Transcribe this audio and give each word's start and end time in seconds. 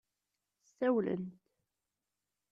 Ssawlent. 0.65 1.27